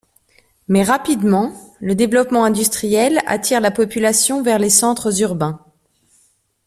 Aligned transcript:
Mais 0.67 0.81
rapidement, 0.83 1.53
le 1.79 1.93
développement 1.93 2.43
industriel 2.43 3.19
attire 3.27 3.61
la 3.61 3.69
population 3.69 4.41
vers 4.41 4.57
les 4.57 4.71
centres 4.71 5.21
urbains. 5.21 5.63